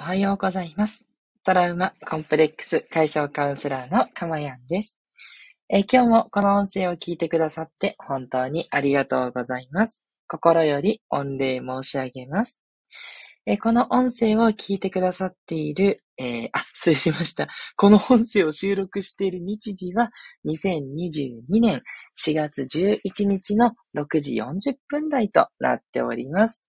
[0.00, 1.04] おはようございます。
[1.44, 4.98] トラウマコンプレックス解消カウンセラーのかまやんです。
[5.68, 10.00] え今日もこの音声を聞いてくださって本当にありがとうございます。
[10.26, 12.62] 心より御礼申し上げます。
[13.44, 17.48] えこの音声を聞いてくださっている、えー、あ、失礼しました。
[17.76, 20.08] この音声を収録している日時は
[20.46, 21.82] 2022年
[22.26, 26.66] 4月11日の6時40分台となっております。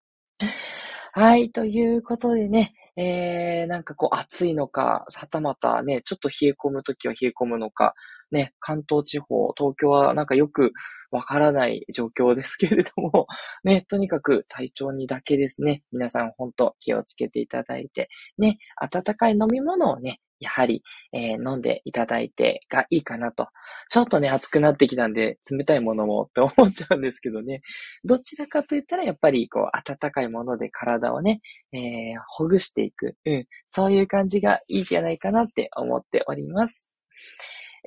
[1.13, 7.93] はい、ということでね、えー、なんかこう暑いのか、はたまたね、ちょっと冷え込むときは冷え込むのか、
[8.31, 10.71] ね、関東地方、東京はなんかよく
[11.11, 13.27] わからない状況ですけれども、
[13.63, 23.47] ね、とにかく体調にだけですね、皆さん本当気をつけていただいて、ね、温かい飲み物をね、やはり、えー、飲んでいただいてがいいかなと。
[23.91, 27.61] ちょっとね、暑くなってきたんで、冷たいものもって思っちゃうんですけどね。
[28.03, 31.41] どちらかと言ったら、やっぱり、こう、温かいもので体をね、
[31.71, 31.81] えー、
[32.27, 33.15] ほぐしていく。
[33.25, 33.45] うん。
[33.67, 36.87] そういう感じがいいんじゃないかなって思っております。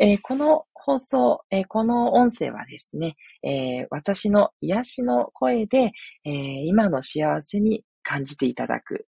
[0.00, 5.92] えー、この放送、えー、この音声はですね、えー、私の癒しの声で、
[6.24, 6.30] え
[6.66, 9.06] 今の幸せに感じていただく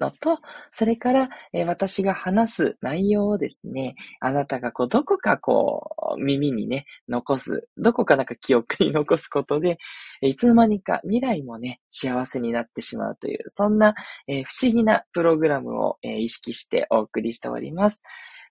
[0.00, 0.38] のと、
[0.72, 9.78] それから、え、私が話す内容をですね、あなたがこう、どこかこう、耳にね、残す、どこかなんか記憶に残すことで、
[10.20, 13.94] いつの間にか未来もね、幸せになってしまうという、そんな、
[14.28, 18.02] え、不思議なプログラムを、え、意識してお送りしております。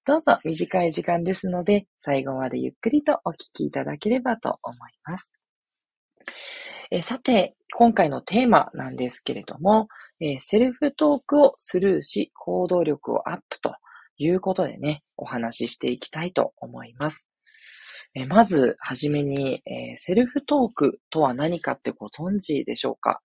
[0.06, 5.32] どうぞ短い時間ですので、最後までゆっくりとお聞きいただければと思います。
[6.92, 9.88] えさて、今回のテーマなんですけれども、
[10.20, 13.76] えセルフトークをスルーし、行動力をアップと
[14.18, 17.28] いうことでね、お話ししていきたいと思います。
[18.14, 23.22] えまず、はじめに、えセルフトークとは何かってご存知でしょうか、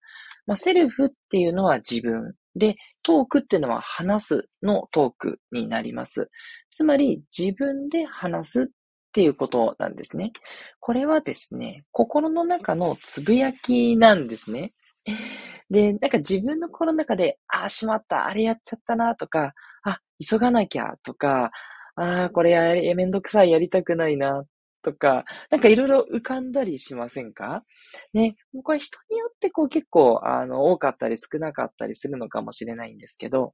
[0.46, 2.34] まあ、セルフっていうのは自分。
[2.56, 6.28] で、トークっていうのは話すのトークになります。
[6.72, 8.66] つまり、自分で話すっ
[9.10, 10.32] っていうことなんですね。
[10.78, 14.72] これはですね、心の中のつぶやきなんですね。
[15.68, 21.50] で、なんか自分の心の中で、ああ、しまった、あれやっちゃったな、とか、あ、急がなきゃ、とか、
[21.96, 24.44] ああ、これやめんどくさい、やりたくないな、
[24.82, 27.64] とか、なんかいろいろ浮かんだりしませんか？
[28.14, 33.52] ね、これ人によってこう結構、あの、多かったり少なかったりするのかもしれないんですけど、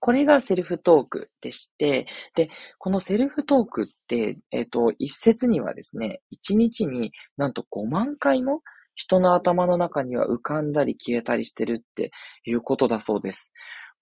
[0.00, 8.62] これがセルフトークでして、で、このセルフトークって、えっ、ー、と、一説にはですね、一日になんと5万回も
[8.94, 12.10] 人の頭の中には浮かんだり消えたりしてるって
[12.46, 13.52] いうことだそうです。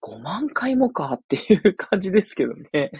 [0.03, 2.91] 5万回もかっていう感じですけどね。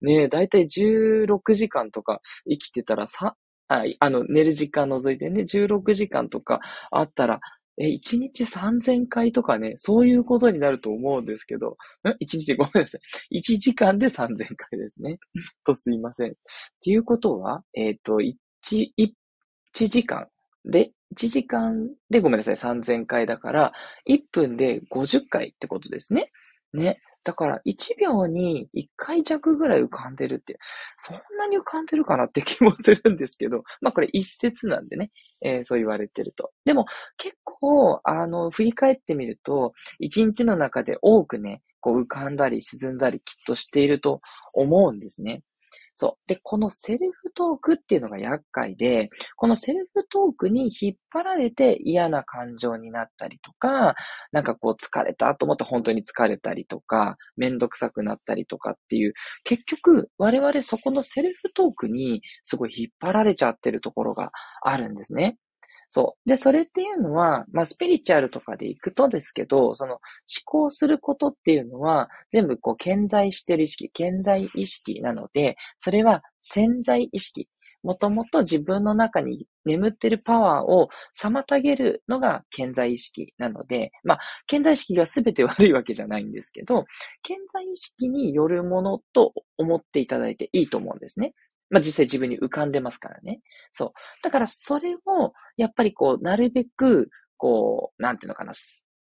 [0.00, 3.36] ねえ、だいたい16時間とか生きてたらさ、
[3.68, 6.60] ああの、寝る時間除いてね、16時間とか
[6.90, 7.40] あったら、
[7.78, 12.98] え、1日3000回とかね、そういうことになると思うんですけど、ん ?1 日ごめんなさ
[13.30, 13.38] い。
[13.40, 15.18] 1時間で3000回ですね。
[15.64, 16.30] とすいません。
[16.30, 16.34] っ
[16.82, 18.34] ていうことは、えっ、ー、と、1、
[18.98, 20.28] 1時間
[20.64, 23.72] で、1時間でごめんなさい、3000回だから、
[24.08, 26.30] 1分で50回ってことですね。
[26.72, 27.00] ね。
[27.24, 30.58] だから1秒に1回弱ぐらい浮かんでるって、
[30.98, 35.10] そんなに浮かんでるかなって気もするんですけど、 まあこれ一説なんでね、
[35.42, 36.52] えー、そう言われてると。
[36.64, 36.86] でも
[37.16, 44.20] 結構、あの、振り返ってみると、1日の中で多くね、こう浮かんだり沈んだりきっとしていると
[44.52, 45.42] 思うんですね。
[45.94, 46.28] そう。
[46.28, 53.94] で、このセルフトークっていうのが厄介で、このセルフトークに引っ張られて嫌な感情になったりとか、
[54.32, 59.12] なんかこう疲れたと思って本当に疲れたりとか、めんどくさくなったりとかっていう、
[59.44, 64.30] 結局我々そこのセルフトークにすごい引っ張られちゃってるところが
[64.62, 65.36] あるんですね。
[65.88, 66.28] そう。
[66.28, 70.00] で、それっていうのは、まあ、スピリチュアルとかで行くとですけど、その思
[70.44, 77.48] 考することっていうのは、全部こう、健在してる意識、健在意識なので、それは潜在意識。
[77.84, 86.86] もともと自分の中に眠ってるパワーを妨げるのが健在意識なので、まあ、健在意識が全て悪いわけじゃないんですけど、
[87.22, 91.34] 健在意識によるものと思っていただいていいと思うんですね。
[91.70, 93.40] まあ、実際自分に浮かんでますからね。
[93.70, 93.92] そう。
[94.22, 98.52] だからそれを、やっぱりこう、なるべく、こう、なんていうのかな、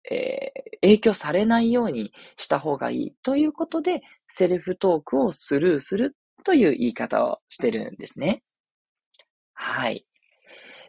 [0.09, 8.43] えー、影響されないようにした方がいいということで、セルフトークをスルーするという言い方をしてるんですね。
[9.53, 10.05] はい。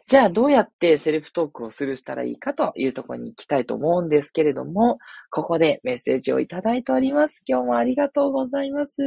[0.07, 4.97] じゃあどうやってセルフトークをするしたらいいかというところに行きたいと思うんですけれども、
[5.31, 7.43] ここでメッセージをいただいております。
[7.45, 8.97] 今日もありがとうございます。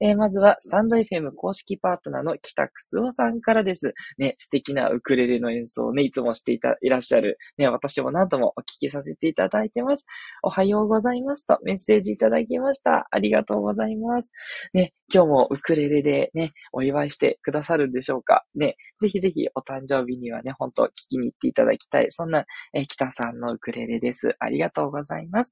[0.00, 3.94] えー、まずは、スタンド FM 公式パートナーの北くすおさんからです。
[4.18, 7.38] ね、素敵なウクレレの演奏をね、いつもしていた、いらっしゃる。
[7.58, 10.04] ね、私も何度もお聞きさせていただいてます。
[10.42, 13.06] おはようございますとメッセージいただきました。
[13.10, 14.32] ありがとうございます。
[14.74, 18.44] ね、今日もウクレレでね、お祝いしてくださるんでしょうか。
[18.56, 22.06] ね、ぜひぜひお誕生日にはね、本当聞きに行っていただきたい。
[22.10, 24.34] そんな、え北さんのウクレレです。
[24.40, 25.51] ありがとうございます。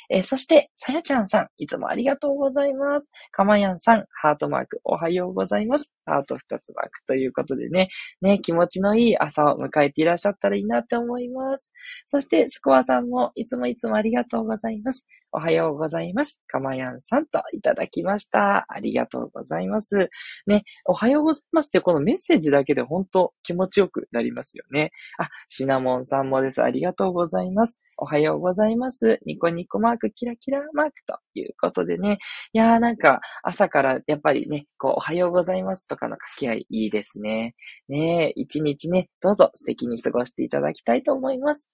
[0.13, 3.09] えー、そして、さやちゃんさん、いつもありがとうございます。
[3.31, 5.93] かまやんさん、ハートマーク、おはようございます。
[6.05, 7.87] ハート二つマークということでね、
[8.21, 11.71] ね、気持ちのいい朝を迎えていらっしゃったらいいなって思います。
[12.05, 15.07] そして、スコアさんも、いつもいつもありがとうございます。
[15.33, 16.41] おはようございます。
[16.45, 18.65] かまやんさんといただきました。
[18.67, 20.09] ありがとうございます。
[20.45, 24.91] ね、おはようございますってこのメッセージだけで本当気持ちよくなりますよね。
[25.17, 26.61] あ、シナモンさんもです。
[26.61, 27.79] ありがとうございます。
[27.97, 29.19] おはようございます。
[29.25, 32.17] ニコニコマーク、キラキラマークということでね。
[32.53, 37.55] いやーなんか朝からやっぱりね、こう、おはようございますとかの掛け合いいいですね。
[37.89, 41.67] ね一日ね、どうぞ素敵に過ごしていただきたいと思います。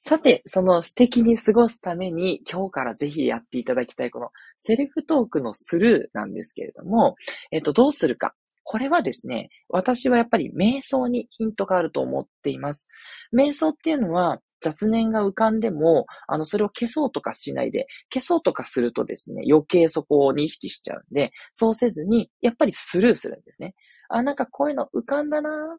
[0.00, 7.16] さて、その素敵に過ごすために、今日からぜひやっていただきたい、このセルフトークのスルーなんですけれども、
[7.50, 8.34] えっと、どうするか。
[8.62, 12.86] これはですね、私はやっぱり瞑想にヒントがあると思っています。
[13.34, 23.74] 瞑想っていうのは雑念が浮かんでも、あの、それを消そうとかしないで、消そうとかするとですね、余計そこを認識しちゃうんで、そうせずに、やっぱりスルーするんですね。
[24.08, 25.78] あ、なんかこういうの浮かんだな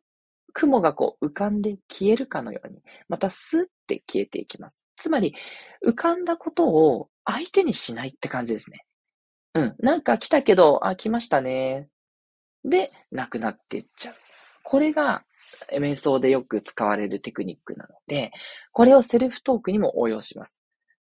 [0.54, 4.86] 雲がこう浮かんで消えるかのように、またスッって消えていきます。
[4.98, 5.34] つまり、
[5.86, 8.86] 浮かんだことを相手にしないって感じですね。
[9.56, 9.76] うん。
[9.80, 11.90] なんか来たけど、あ、来ましたね。
[12.64, 14.16] で、なくなっていっちゃう。
[14.64, 15.24] これが、
[15.72, 18.32] 瞑想でよく使われるテクニックなので、
[18.72, 20.60] これをセルフトークにも応用します。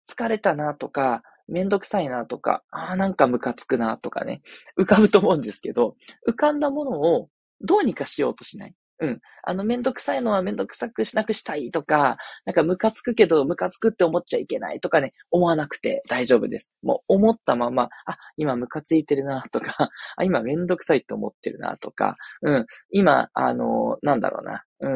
[0.09, 4.43] 疲れたなとか、めんどくさいなとか、ああ、なんかムカつくなとかね、
[4.79, 5.97] 浮かぶと思うんですけど、
[6.29, 7.29] 浮かんだものを
[7.61, 8.75] どうにかしようとしない。
[9.03, 9.21] うん。
[9.43, 12.17] あの、めんどくさいのはめんどくさくしなくしたいとか、
[12.47, 16.71] なんかムカつくけどムカつくって思っちゃいけないとかね、思わなくて大丈夫です。
[16.83, 19.75] もう思ったまま、あ、今ムカついてるなとか、
[20.17, 22.67] あ、今めんどくさいって思ってるなとか、うん。
[22.93, 24.89] 今、あの、なんだろうな、う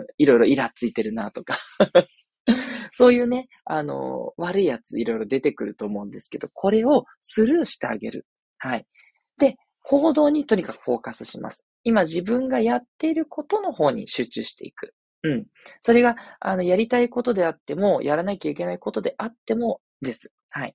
[0.00, 1.56] ん、いろいろイラついてるなとか。
[2.92, 8.26] そういうね、あの、悪いやついろいろ出てくると思うんですけど、これをスルーしてあげる。
[8.58, 8.86] はい。
[9.38, 11.66] で、行動にとにかくフォーカスします。
[11.84, 14.94] 今自分がやっていることの方に集中していく。
[15.22, 15.46] うん。
[15.80, 20.30] それが、あの、やりたいことであっても、やらなきゃいけないことであってもです。
[20.50, 20.74] はい。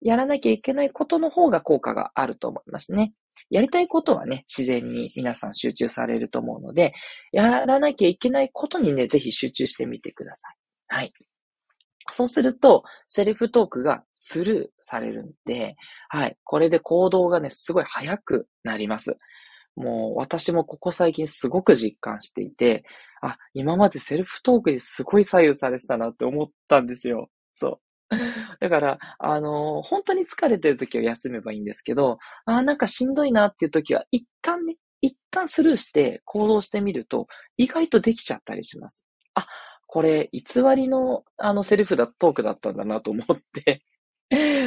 [0.00, 3.12] やらなきゃいけないことの方が効果があると思いますね。
[3.50, 6.94] やりたいことはね、自然に皆さん集中されると思うので、
[7.32, 10.56] やらなきゃいけないことにね、ぜひ集中してみてください。
[10.88, 11.12] はい。
[12.10, 15.76] そうすると、セルフトークがスルーされるんで、
[16.08, 16.36] はい。
[16.44, 19.16] これで行動がね、すごい早くなります。
[19.76, 22.84] もう私もここ最近すごく実感していて、
[23.22, 27.30] あ、今までセルフトークですごい左右されてたなって思ったんですよ。
[27.54, 27.80] そう。
[28.60, 37.26] だから、あのー、本当に疲れてる時は休めばいいんですけど、あ、なんかしんどいなっていう時は、一旦ね、一旦スルーして行動してみると、
[37.56, 39.06] 意外とできちゃったりします。
[39.34, 39.46] あ、
[39.86, 40.42] これ、偽
[40.76, 43.82] りの、あの、セルフだ、トークだったんだなと思って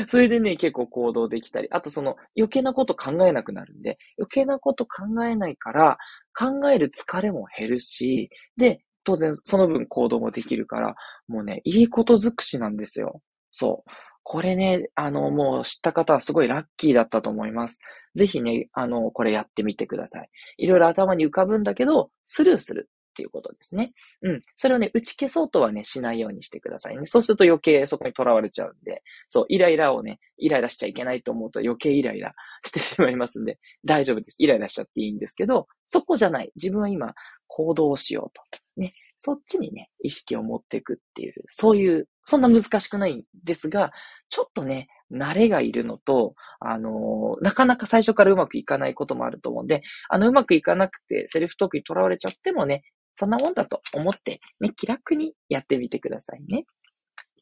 [0.09, 5.97] それでね、結構行動できたり、あとその余計なこと考えなくなるんで、余計なこと考えないから、
[6.37, 10.95] 考える疲れも減るし、で、当然その分行動もできるから、
[11.27, 13.21] もうね、いいこと尽くしなんですよ。
[13.51, 13.91] そう。
[14.23, 17.79] これね、あの、もう知った方はすごいラッキーだったと思います。
[18.15, 20.29] ぜひね、あの、これやってみてください。
[20.57, 22.89] いろいろ頭に浮かぶんだけど、スルーする。
[23.15, 23.93] っていうことですね。
[24.23, 24.41] うん。
[24.57, 27.05] それをね、打ち消そうとはね、しないようにしてくださいね。
[27.05, 34.35] そうすると余計そこに囚われちゃうんで、そう、イライラをね、イライラしちゃいけないと思うと余計イライラしてしまいますんで、大丈夫です。
[34.39, 36.51] イライラしちゃっていいんですけど、そこじゃない。
[36.55, 37.13] 自分は今、
[37.47, 38.41] 行動しようと。
[38.77, 43.93] ね、そっちにね、意識を持っていくっていう、そういう、そんな難しくないんですが、
[44.29, 52.83] ちょっとね、慣れがいるのと、あのー、なかなか最初からうまくいかないこともあると思うんで、あの、うまくいかなくて、セルフトークにとらわれちゃってもね、
[53.15, 56.65] そんなもんだと思って、ね、気楽にやってみてくださいね。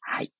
[0.00, 0.32] はい。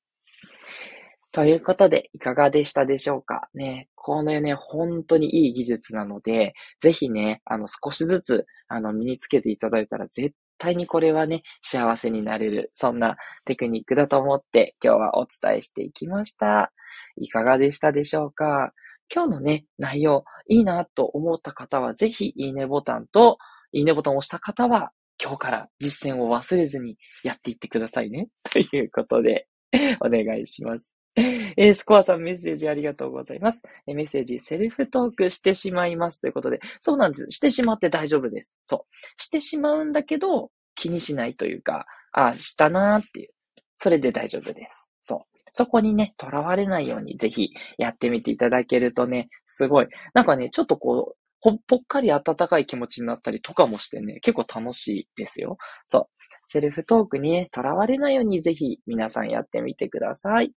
[1.32, 3.88] ということで、いかがでしたでしょうかね。
[3.96, 16.72] このね、本当にいい技術なので、ぜひね、あの、少しずつ、あの、身につけていただいたら、絶対にこれはね、幸せになれる、そんなテクニックだと思って、今日はお伝えしていきました。
[17.16, 18.72] いかがでしたでしょうか
[19.12, 23.38] 今日のね、内容、いいなと思った方は、ぜひ、いいねボタンと、
[23.72, 24.92] いいねボタンを押した方は、
[25.24, 28.28] 今日から実践を忘れずにやっていってくださいね。
[28.52, 29.48] ということで、
[30.04, 30.94] お願いします。
[31.16, 33.62] えー、スコアさんメッセージありがとうございます。
[33.86, 37.26] えー、メッセージ、セルフトークしてしまいますということで、そうなんです。
[37.30, 38.54] してしまって大丈夫です。
[38.64, 39.22] そう。
[39.22, 43.30] してしまうんだけど、気にしないというか、あ、したなーっていう。
[43.78, 44.88] それで大丈夫です。
[45.00, 45.38] そう。
[45.52, 49.86] そこにね、囚われないようにぜひやってみていただけるとね、すごい。
[50.12, 55.58] なんかね、ちょっとこう、ほ、ぽっかり温かい気持ちになったりとかもしてね、結構楽しいですよ。
[55.84, 56.06] そう。
[56.46, 60.52] セルフトークにね、囚われないようにぜひ皆さんやってみてください。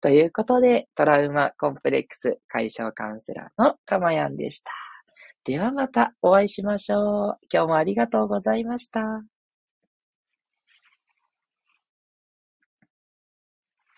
[0.00, 4.72] ということで、トラウマコンプレックス解消カウンセラーのかまやんでした。
[5.44, 7.38] ではまたお会いしましょう。
[7.52, 9.33] 今日もありがとうございました。